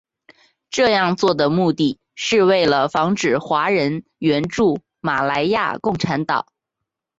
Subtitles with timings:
[0.71, 6.47] 这样做的目的是为了防止华人援助马来亚共产党。